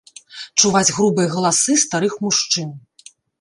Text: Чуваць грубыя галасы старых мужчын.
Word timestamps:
Чуваць 0.61 0.93
грубыя 0.95 1.27
галасы 1.35 1.75
старых 1.85 2.17
мужчын. 2.25 2.73